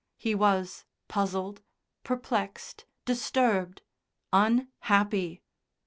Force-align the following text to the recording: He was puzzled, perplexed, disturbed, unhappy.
He 0.17 0.33
was 0.33 0.83
puzzled, 1.07 1.61
perplexed, 2.03 2.85
disturbed, 3.05 3.83
unhappy. 4.33 5.43